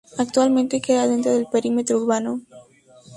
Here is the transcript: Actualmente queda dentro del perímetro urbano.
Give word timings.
Actualmente 0.17 0.81
queda 0.81 1.07
dentro 1.07 1.31
del 1.31 1.45
perímetro 1.45 1.99
urbano. 2.01 2.41